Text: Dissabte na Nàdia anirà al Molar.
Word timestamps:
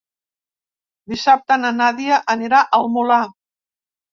Dissabte 1.13 1.57
na 1.65 1.73
Nàdia 1.81 2.19
anirà 2.37 2.65
al 2.79 2.91
Molar. 2.95 3.23